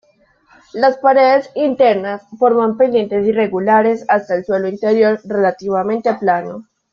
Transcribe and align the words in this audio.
Las 0.73 0.97
paredes 0.97 1.51
internas 1.53 2.23
forman 2.39 2.75
pendientes 2.75 3.27
irregulares 3.27 4.03
hasta 4.07 4.33
el 4.33 4.43
suelo 4.43 4.67
interior 4.67 5.19
relativamente 5.25 6.11
plano. 6.15 6.67